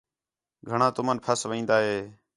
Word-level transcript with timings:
گھݨاں 0.67 0.91
تُمن 0.95 1.17
پَھس 1.25 1.41
وین٘دا 1.49 1.77
ہِے 1.85 1.97